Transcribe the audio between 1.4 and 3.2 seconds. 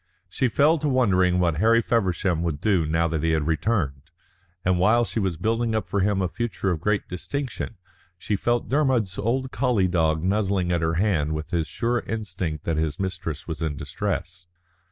Harry Feversham would do now